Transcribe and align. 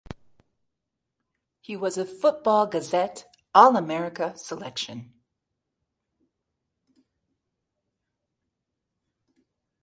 He 1.59 1.77
was 1.77 1.95
a 1.95 2.05
"Football 2.05 2.65
Gazette" 2.65 3.25
All-America 3.53 4.35
selection. 4.35 5.13